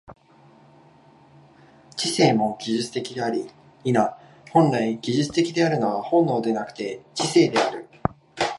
[1.95, 3.51] 知性も技術的であり、
[3.85, 3.93] 否、
[4.49, 7.85] 本来技術的であるのは本能でなくて知性である。